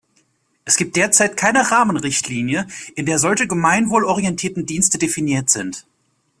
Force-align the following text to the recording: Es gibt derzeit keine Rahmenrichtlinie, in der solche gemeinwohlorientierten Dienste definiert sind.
Es 0.65 0.77
gibt 0.77 0.95
derzeit 0.95 1.37
keine 1.37 1.69
Rahmenrichtlinie, 1.69 2.65
in 2.95 3.05
der 3.05 3.19
solche 3.19 3.45
gemeinwohlorientierten 3.45 4.65
Dienste 4.65 4.97
definiert 4.97 5.51
sind. 5.51 5.85